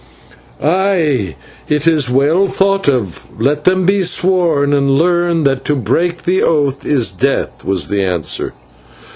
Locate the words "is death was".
6.83-7.87